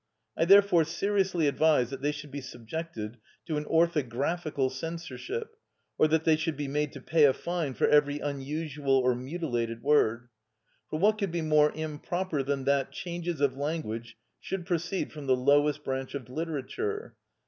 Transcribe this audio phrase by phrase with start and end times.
[0.35, 5.55] I therefore seriously advise that they should be subjected to an orthographical censorship,
[5.95, 9.83] or that they should be made to pay a fine for every unusual or mutilated
[9.83, 10.29] word;
[10.89, 15.35] for what could be more improper than that changes of language should proceed from the
[15.37, 17.13] lowest branch of literature?